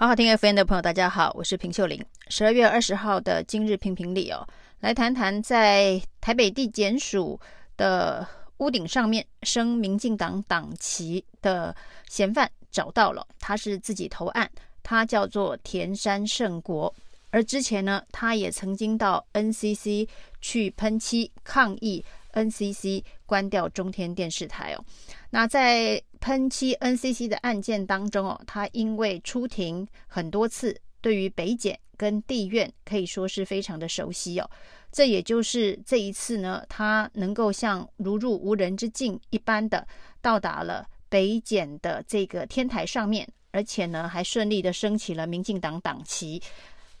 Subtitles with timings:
[0.00, 2.00] 好好听 FM 的朋友，大家好，我是平秀玲。
[2.28, 4.46] 十二月二十号的今日评评里哦，
[4.78, 7.40] 来谈谈在台北地检署
[7.76, 8.24] 的
[8.58, 11.74] 屋顶上面升民进党党旗的
[12.08, 14.48] 嫌犯找到了，他是自己投案，
[14.84, 16.94] 他叫做田山胜国。
[17.30, 20.08] 而之前呢，他也曾经到 NCC
[20.40, 22.04] 去喷漆抗议
[22.34, 24.84] NCC 关掉中天电视台哦。
[25.30, 34.50] 那在喷漆 NCC 的案件当中哦，他因为出庭很多次，对于北检跟地院可以说是非常的熟悉哦。
[34.90, 39.86] 这也就是这一次呢，他能够像如入无人之境一般的
[40.20, 46.42] 到达了北检的这个天台上面，而且呢还顺利的升起了民进党党旗，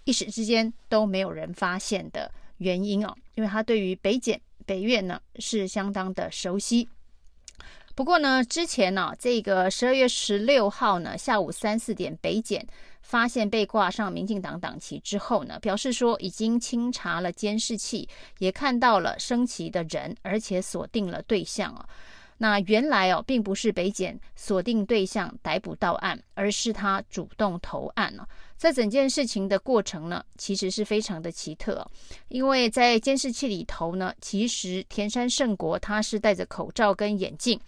[0.04, 6.86] 一时之间都没有人发现的原因哦，因为他对于北检北院呢是相当的熟悉。
[7.98, 12.64] 不过呢，之前呢、啊，这个十二月十六号呢下午三四点，北检
[13.02, 21.84] 发现被挂上民进党党旗之后呢，表示说已经清查了监视器，也看到了升旗的人，而且锁定了对象啊。
[22.40, 28.24] 那原来哦，并不是北检锁定对象逮捕到案，而是他主动投案了。
[28.56, 31.84] 在整件事情的过程呢，其实是非常的奇特，
[32.28, 37.58] 因为在监视器里头呢，其实田山胜国他是戴着口罩跟眼镜。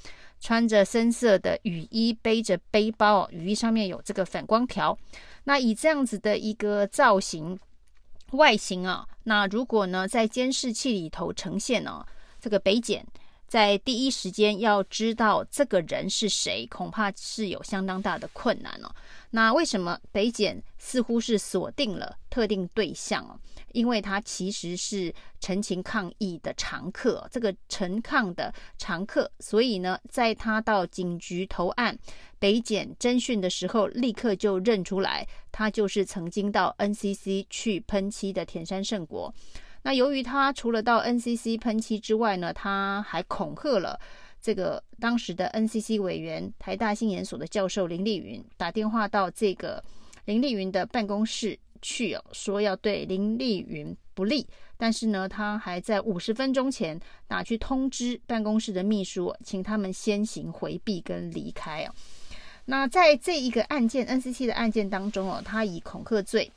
[0.40, 4.96] 穿着深色的雨衣，背着背包，雨衣上面有这个反光条。
[5.44, 7.58] 那以这样子的一个造型
[8.32, 12.04] 外形啊，那如果呢在监视器里头呈现呢，
[12.40, 13.06] 这个北检
[13.50, 18.94] 在第一时间要知道这个人是谁，恐怕是有相当大的困难哦。
[19.32, 23.34] 那为什么北检似乎是锁定了特定对象哦？
[23.72, 31.98] 因为他其实是陈情抗议的常客，这个陈抗的常客，所以呢，在他到警局投案、
[32.38, 39.34] 北检侦讯的时候，立刻就认出来，他就是曾经到 NCC 去喷漆的田山胜国。
[39.82, 43.98] 那由于他除了到 NCC 喷漆之外呢，他还恐吓了
[44.40, 49.82] 这个当时的 NCC 委员、台大新研所的教授林丽云，打电话到这个
[50.24, 51.58] 林丽云的办公室。
[51.82, 54.46] 去哦，说要对林丽云不利，
[54.76, 61.94] 但是呢，他还在五十分钟前打去通知办公室的秘书，请他们先行回避跟离开哦。
[62.66, 66.52] 那在这一个案件 NCC 的案件当中哦，他以恐吓罪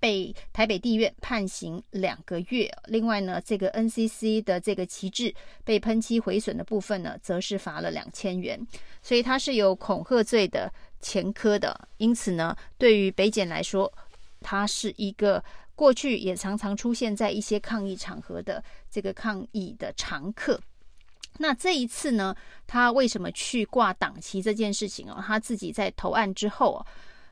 [0.00, 2.68] 被台北地院判刑两个月。
[2.86, 8.58] 另外呢，这个 NCC 的这个旗帜被喷漆毁损的部分呢，则是罚了两千元，
[9.02, 11.88] 所以他是有恐吓罪的前科的。
[11.98, 13.92] 因此呢，对于北检来说，
[14.40, 15.44] 他是一个
[15.76, 20.58] 过去也常常出现在一些抗议场合的这个抗议的常客。
[21.38, 22.34] 那这一次呢，
[22.66, 25.22] 他为什么去挂党旗这件事情哦？
[25.24, 26.84] 他自己在投案之后，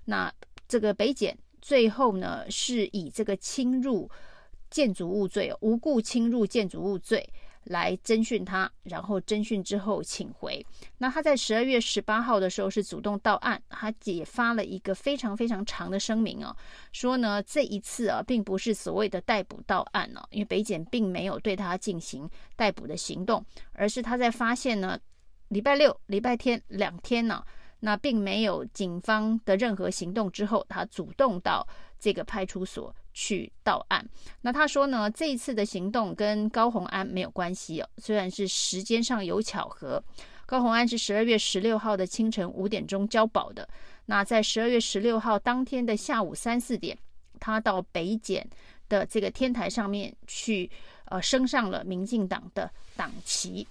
[0.04, 0.32] 那
[0.68, 4.10] 这个北检最后呢是以这个侵入
[4.70, 7.28] 建筑物罪，无故侵入建筑物罪。
[7.64, 10.64] 来侦讯他，然后侦讯之后请回。
[10.96, 16.56] 那他在十二月十八号的时候是主动到案，他也发了一个非常非常长的声明哦，
[16.92, 22.26] 说呢这一次啊并不是所谓的逮捕到案哦，因为北检并没有对他进行
[22.56, 24.98] 逮捕的行动，而是他在发现呢
[25.48, 27.44] 礼拜六、礼拜天两天呢、
[27.80, 31.66] 那并没有警方的任何行动之后，他主动到
[31.98, 32.94] 这个派出所。
[33.14, 34.08] 去到案，
[34.40, 40.00] 那他说呢，这一次的行动跟高虹安没有关系哦，虽然是时间上有巧合，
[40.46, 43.68] 高红安是十二月十六号的清晨五点钟交保的，
[44.06, 46.96] 那在十二月十六号当天的下午三四点，
[47.40, 48.48] 他到北检
[48.88, 50.70] 的这个天台上面去，
[51.06, 53.66] 呃，升上了民进党的党旗。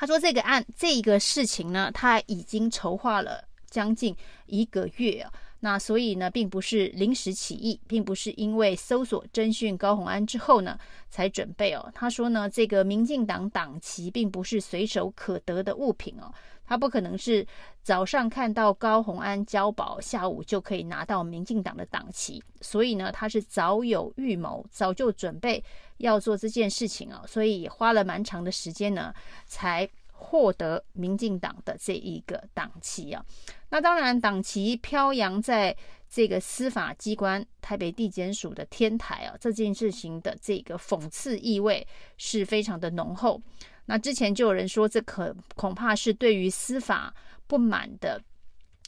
[0.00, 4.16] 他说这个案这一个事情呢，他已经筹划了将近
[4.46, 5.30] 一个月啊。
[5.62, 10.78] 那所以呢，并不是临时起意，并不是因为搜索侦讯高虹安之后呢
[11.10, 11.90] 才准备哦。
[11.94, 16.32] 他说呢，这个民进党党旗并不是随手可得的物品哦，
[16.64, 17.46] 他不可能是
[17.82, 22.42] 早上看到高虹安交保，下午就可以拿到民进党的党旗。
[22.62, 25.62] 所以呢，他是早有预谋，早就准备
[25.98, 29.12] 要做这件事情哦，所以花了蛮长的时间呢，
[29.46, 29.88] 才。
[30.22, 33.24] 获得民进党的这一个党旗啊，
[33.70, 35.74] 那当然党旗飘扬在
[36.10, 41.84] 这个司法机关台北地检署的天台啊，这件事情的这个讽刺意味
[42.18, 43.40] 是非常的浓厚。
[43.86, 47.12] 那之前就有人说，这可恐怕是对于司法
[47.46, 48.22] 不满的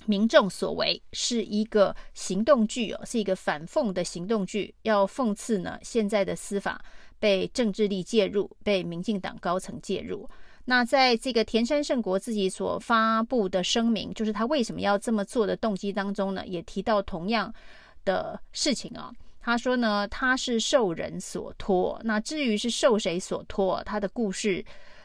[0.04, 6.84] 民众所为，是一个行动剧哦，是一个反讽的行动剧，要讽刺呢现在的司法
[7.18, 10.28] 被政治力介入，被民进党高层介入。
[10.64, 17.52] 那在这个田山圣国自己所发布的声明，就是他为什么要这么做的动机当中呢，也提到同样
[18.04, 19.12] 的事情啊。
[19.40, 22.00] 他说呢，他是受人所托。
[22.04, 24.64] 那至于是受谁所托，他的故事，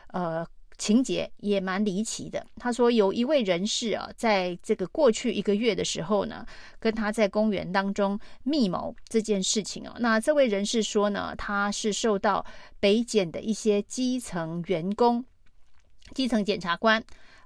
[0.09, 0.45] 呃，
[0.77, 2.45] 情节也蛮离奇的。
[2.57, 6.45] 他说有一位人士啊，在这个过去一个月的时候呢，
[6.79, 9.95] 跟他在公园当中密谋这件事情哦。
[9.97, 12.45] 那这位人士说呢，他是受到
[12.79, 15.25] 北检的一些基层员工。
[16.13, 17.03] 基层检察官，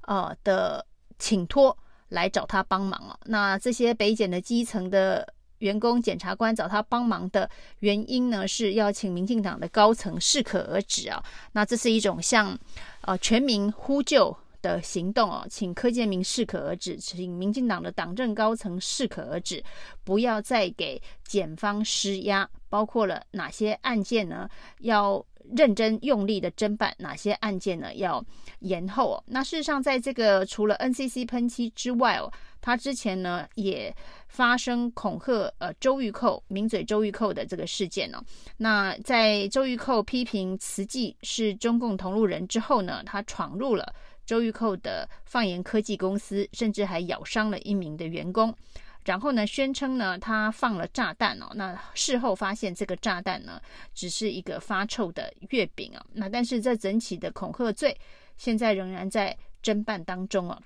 [0.07, 0.85] 呃的
[1.19, 1.77] 请托
[2.09, 3.17] 来找他帮忙啊。
[3.25, 7.49] 那这些北检的基层的员工检察官找他帮忙的
[7.79, 11.23] 原因呢，是要请民进党的高层适可而止啊。
[11.51, 12.57] 那这是一种向
[13.01, 19.63] 呃全民呼救的行动哦，请柯建铭适可而止，请民进党的党政高层适可而止，
[20.03, 24.49] 不要再给检方施压，包括了哪些案件呢？
[24.79, 25.23] 要。
[25.55, 27.93] 认真用力的侦办哪些案件呢？
[27.95, 28.23] 要
[28.59, 29.23] 延后哦。
[29.27, 33.93] 那事实上，在这个除了 NCC 喷漆之外哦，他之前呢也
[34.27, 38.23] 发生恐吓呃周玉蔻名嘴周玉蔻的这个事件哦。
[38.57, 43.93] 那在周玉蔻批评慈济是中共同路人之后呢，他闯入了
[44.25, 48.55] 周玉蔻的放言科技公司，甚至还咬伤了一名的员工。
[49.03, 51.47] 然后呢，宣称呢，他放了炸弹哦。
[51.55, 53.61] 那事后发现，这个炸弹呢，
[53.93, 56.05] 只是一个发臭的月饼啊。
[56.13, 57.97] 那但是这整起的恐吓罪，
[58.37, 60.61] 现在仍然在侦办当中啊。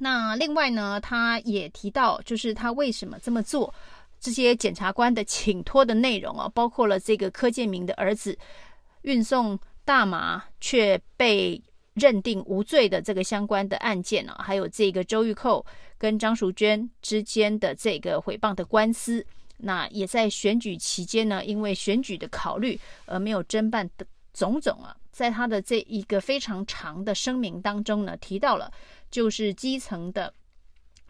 [0.00, 3.72] 那另外呢，他也提到，就是他为什么这么做，
[4.18, 8.36] 这些检察官的请托的内容啊，包括了这个柯建铭的儿子
[9.02, 11.62] 运送大麻却被。
[11.94, 15.64] 认定无罪的这个相关的案件呢，还有这个周玉蔻
[15.96, 19.24] 跟张淑娟之间的这个诽谤的官司，
[19.58, 28.72] 那也在选举期间呢，因为选举的考虑而没有侦办的种种啊，在他的这一个非常长的声明当中呢，提到了
[29.10, 30.34] 就是基层的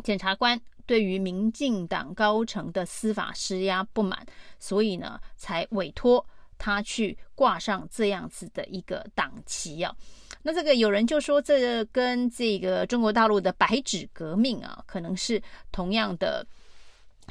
[0.02, 4.26] 检察官对于民进党高层的司法施压不满，
[4.58, 6.24] 所以呢才委托
[6.58, 9.96] 他去挂上这样子的一个党旗啊。
[10.46, 15.42] 那这个有人就说，这跟这个中国大陆的白纸革命啊，可能是
[15.72, 16.46] 同样的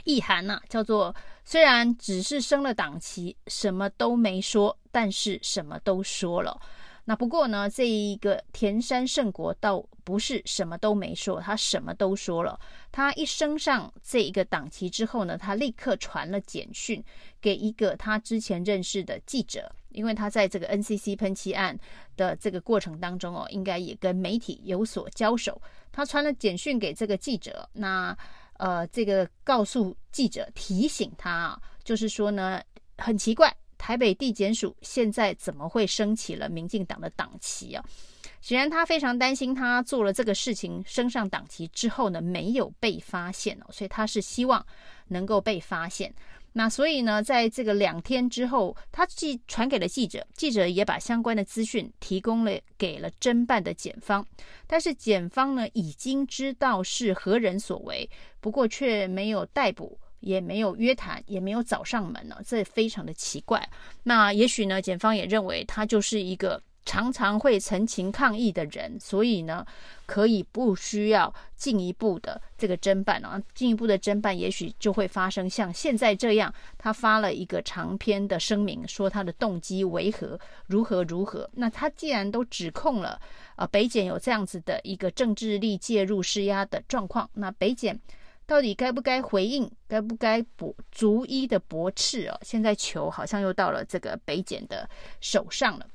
[0.03, 1.15] 意涵呐，叫做
[1.45, 6.59] 虽然只是升了党旗，什么都没说，但是什么都说了。
[7.05, 12.57] 那不过呢，这一个田山圣国倒不是什么都没说，他什么都说了。
[12.91, 17.03] 他一升上这一个党旗之后呢，他立刻传了简讯
[17.41, 21.77] 给一个他之前认识的记者，因为他在这个 NCC 喷漆案
[22.15, 25.61] 的这个过程当中哦，应该也跟媒体有所交手。
[25.91, 28.17] 他传了简讯给这个记者，那
[28.57, 32.61] 呃，这个告诉记者提醒他啊，就是说呢，
[32.97, 33.53] 很奇怪。
[33.83, 37.83] 台北地检署现在怎么会升起了民进党的党旗啊？
[38.39, 44.65] 显然他非常担心，他做了这个事情升上党旗之后呢，没有被发现哦，所以他是希望
[45.09, 46.13] 能够被发现。
[46.53, 54.25] 那所以呢，在这个两天之后，他既传给了记者，记者也把相关的资讯提供了给了侦办的检方，
[54.65, 58.09] 但是检方呢已经知道是何人所为，
[58.39, 59.99] 不过却没有逮捕。
[60.23, 63.69] 也没有约谈，也没有找上门呢，这非常的奇怪。
[64.03, 69.65] 那也许呢，检方也认为他就是一个常常会陈情抗议的人，所以呢，
[70.05, 73.41] 可以不需要进一步的这个侦办啊。
[73.53, 81.49] 进一步的侦办，也许就会发生像现在这样，他发了一个长篇的声明，说他的动机为何，如何如何。
[81.53, 83.19] 那他既然都指控了，
[83.55, 87.99] 呃，北检有这样子的一个政治力介入施压的状况，那北检。
[88.45, 89.71] 到底该不该回应？
[89.87, 92.37] 该不该驳逐一的驳斥哦？
[92.43, 94.89] 现在球好像又到了这个北检的
[95.21, 95.87] 手上了。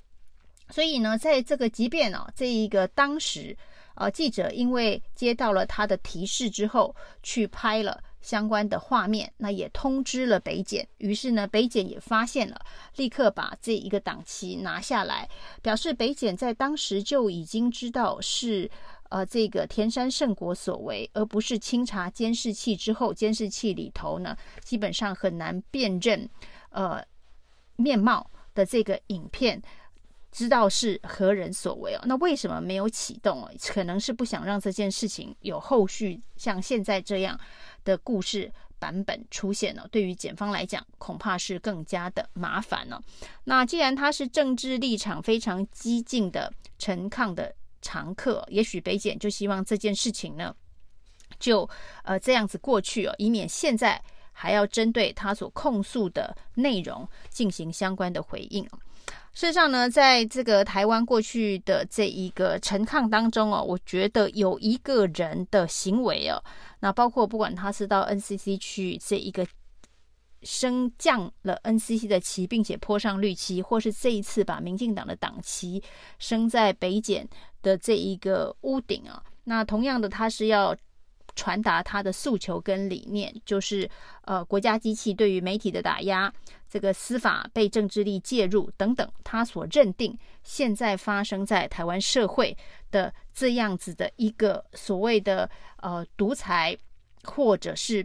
[0.71, 3.57] 所以呢，在这个即便哦，这一个当时
[3.95, 10.87] 呃记者因为接到了他的提示之后，去拍了相关的画面，那也通知了北检。
[10.99, 12.59] 于是呢，北检也发现了，
[12.97, 15.29] 立刻把这一个档期拿下来，
[15.61, 18.71] 表示北检在当时就已经知道是。
[19.11, 26.29] 呃，这个田山圣国所为，而不是清查监视器之后，监视器里头呢，基本上很难辨认
[26.69, 27.03] 呃
[27.77, 29.63] 面貌的这个影片，
[30.31, 32.03] 知道是何人所为哦。
[32.05, 33.51] 那为什么没有启动哦？
[33.69, 37.41] 可能是不想让这件事情有后续像现在这样
[37.85, 39.89] 的故事版本出现了。
[39.91, 43.01] 对于检方来讲，恐怕是更加的麻烦了。
[43.45, 47.55] 那既然他是政治立场非常激进的陈抗的。
[47.83, 50.55] 常客，也许北检就希望这件事情呢，
[51.39, 51.69] 就
[52.05, 58.65] 呃这样子过去哦，以免现在还要针对他所控诉的内容进行相关的回应。
[59.33, 66.43] 事实上呢，在这个台湾过去的这一个陈抗当中哦，我觉得有一个人的行为哦，
[66.81, 69.47] 那包括不管他是到 NCC 去这一个
[70.43, 75.83] 升降了 NCC 的旗，并且泼上绿旗，或是这一次把民进党的党旗
[76.19, 77.29] 升在北检
[77.63, 80.77] 的这一个屋顶啊，那同样的，他是要。
[81.37, 83.89] 传达他的诉求跟理念，就是
[84.23, 86.33] 呃，国家机器对于媒体的打压，
[86.69, 92.57] 这个司法被政治力介入等等，他所认定现在发生在台湾社会
[92.91, 96.77] 的这样子的一个所谓的呃独裁，
[97.23, 98.05] 或者是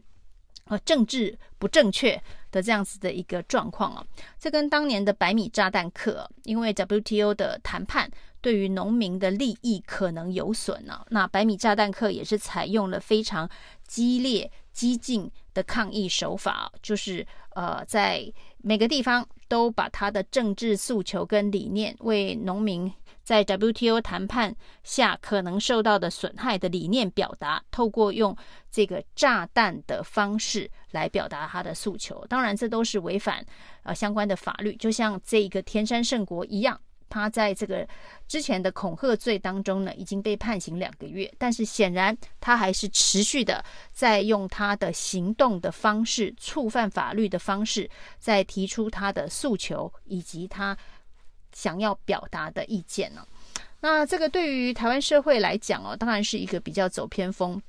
[0.65, 4.05] 呃政治不正确的这样子的一个状况啊，
[4.39, 8.10] 这跟当年的百米炸弹客，因为 WTO 的谈判。
[8.41, 13.50] 对于农民的利益可能有损呢、那百米炸弹客也是采用了非常
[13.88, 22.91] 激烈、激进的抗议手法，就是呃，在每个地方都把他的政治诉求跟理念，为农民
[23.24, 24.53] 在 WTO 谈判
[24.84, 28.36] 下可能受到的损害的理念表达，透过用
[28.70, 32.25] 这个炸弹的方式来表达他的诉求。
[32.27, 33.46] 当然，这都是违反
[33.84, 36.80] 呃相关的法律，就像这一个天山圣国一样。
[37.10, 37.88] 他在这个
[38.27, 47.88] 之前的恐吓罪当中呢，已经被判刑两个月，但是显然他还是持续的在用他的行动的方式，触犯法律的方式，
[48.18, 50.75] 在提出他的诉求以及他
[51.53, 53.25] 想要表达的意见呢。
[53.79, 57.62] 那这个对于台湾社会来讲哦，当然是一个比较走偏锋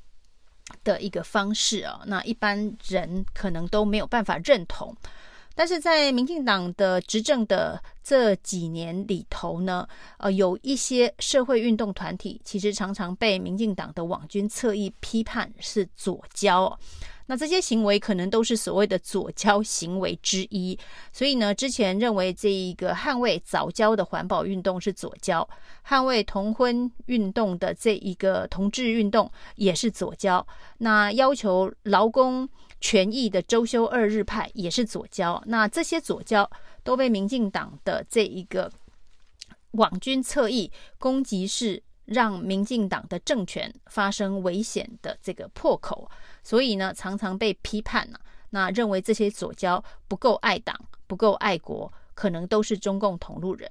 [0.82, 2.02] 的一个方式啊。
[2.06, 4.96] 那一般人可能都没有办法认同。
[5.56, 9.86] 但是在民进党的执政的这几年里头呢，
[10.18, 16.76] 呃，有一些社会运动团体其实常常被民进党的网军侧翼批判是左胶，
[17.26, 20.78] 那这些行为可能都是所谓的左交行为之一。
[21.12, 25.48] 所以呢，之前认为这一个捍卫早交的环保运动是左交，
[25.86, 30.46] 捍卫同婚运动的这一个同志运动也是左交，
[30.78, 32.48] 那要求劳工。
[32.80, 36.50] 权益的周休二日派也是左交，那这些左交
[36.82, 38.70] 都被民进党的这一个
[39.70, 46.10] 网军侧翼攻击，是让民进党的政权发生危险的这个破口，
[46.42, 48.18] 所以呢，常常被批判呢、
[48.50, 53.70] 那认为这些左胶不够爱党、不够爱国，可能都是中共同路人。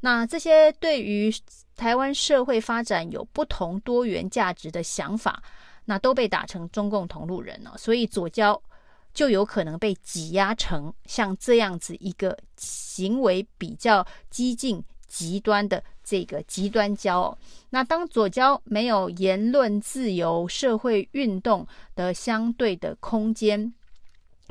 [0.00, 1.32] 那这些对于
[1.76, 5.42] 台湾社会发展有不同多元价值的想法。
[5.86, 8.62] 那都被打成中共同路人了，所以左胶
[9.12, 17.36] 就有可能被挤压成像这样子一个行为比较激进、极端的这个极端交。
[17.70, 23.74] 那当左交没有言论自由、社会运动的相对的空间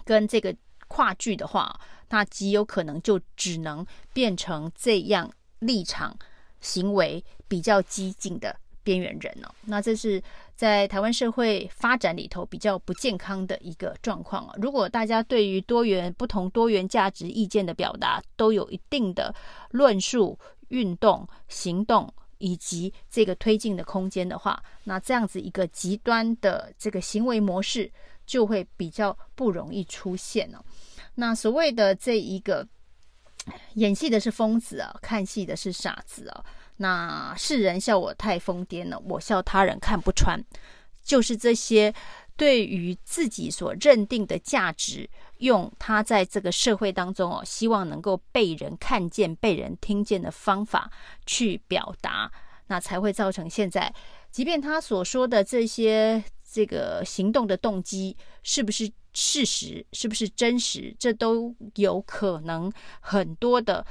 [0.04, 0.54] 跟这个
[0.90, 6.18] 跨距的话，那极有可能就只能变成这样立场
[6.60, 8.58] 行为比较激进的
[8.90, 9.54] 边缘人哦。
[9.66, 10.22] 那这是。
[10.60, 14.54] 在台湾社会发展里头比较不健康的一个状况啊！
[14.58, 19.34] 如果大家对于多元、不同多元价值意见的表达都有一定的
[19.72, 27.90] 论述、运动、行动以及这个推进的空间的话，那这样子一个极端的这个行为模式
[28.26, 30.60] 就会比较不容易出现哦。
[31.16, 32.68] 那所谓的这一个
[33.76, 36.44] 演戏的是疯子啊，看戏的是傻子啊。
[36.82, 40.42] 那世人笑我太疯癫了，我笑他人看不穿，
[41.04, 41.94] 就是这些
[42.38, 45.10] 对于自己所认定的价值，
[45.40, 50.90] 用他在这个社会当中哦，希望能够被人看见、被人听见的方法
[51.26, 52.32] 去表达，
[52.68, 53.94] 那才会造成现在，
[54.32, 62.72] 即便他所说的这些这个行动的动机是不是事实，是不是真实，这都有可能
[63.02, 63.86] 很多的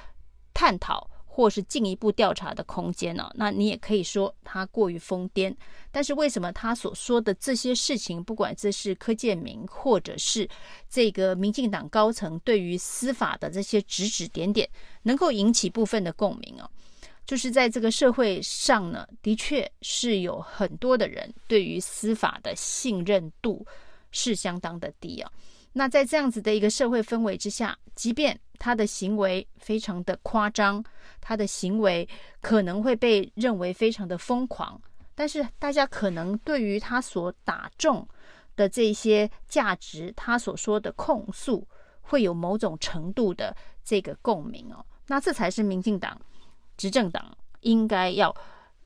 [0.55, 1.11] 探讨。
[1.39, 3.31] 或是进一步调查的空间呢？
[3.37, 5.55] 那你也可以说他过于疯癫。
[5.93, 10.49] 但是为什么他所说的这些事情，不管这是柯建铭，或者是
[10.91, 14.69] 这个民进党高层对于司法的这些指指点点，
[15.05, 16.69] 能够引起部分的共鸣啊？
[17.25, 23.65] 就是在这个社会上呢，的确是有很多的人对于司法的信任度
[24.11, 25.31] 是相当的低啊。
[25.73, 30.83] 那在这样子的一个社会氛围之下，即便他的行为非常的夸张，
[31.21, 32.09] 他的行为
[32.41, 34.81] 可能会被认为非常的疯狂，
[35.15, 38.07] 但是大家可能对于他所打中
[38.57, 41.67] 的这些价值，他所说的控诉，
[42.01, 44.85] 会有某种程度的这个共鸣哦。
[45.07, 46.21] 那这才是民进党
[46.77, 48.35] 执政党应该要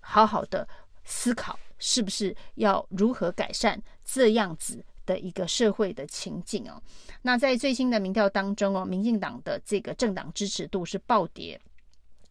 [0.00, 0.68] 好好的
[1.04, 6.80] 思考，是不是要如何改善这样子的一个社会的情境哦，
[7.20, 11.60] 那在最新的民调当中哦，民进党的这个政党支持度是暴跌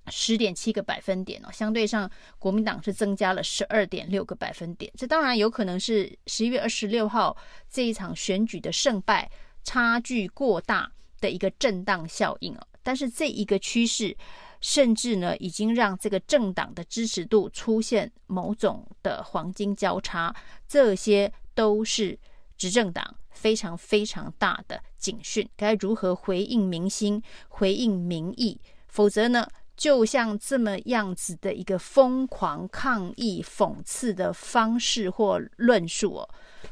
[0.08, 2.10] 十点七个百分点哦，相对上
[2.40, 4.92] 国民党是增加了十二点六个百分点。
[4.98, 7.38] 这当然有可能是十一月二十六号
[7.70, 9.30] 这一场选举的胜败
[9.64, 12.68] 差距过大的一个震荡效应哦。
[12.82, 14.18] 但是这一个趋势，
[14.60, 20.36] 甚至呢已经让这个政党的支持度出现某种的黄金交叉，
[20.68, 22.18] 这些都是
[22.62, 25.50] 执政党非常非常大的警讯。
[25.58, 28.62] 该如何回应民心、回应民意？
[28.88, 29.48] 否则呢？
[29.76, 36.30] 就像这么样子的一个疯狂抗议、讽刺的方式或论述哦，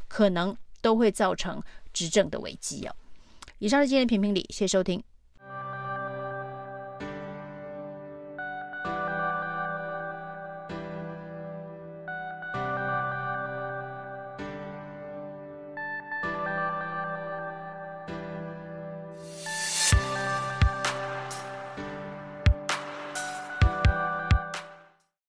[0.08, 1.60] 可能都会造成
[1.92, 2.96] 执政的危机哦。
[3.58, 5.04] 以上是今天的评评理，谢谢收听。